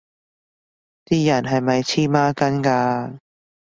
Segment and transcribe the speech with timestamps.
[1.05, 3.19] 啲人係咪黐孖筋㗎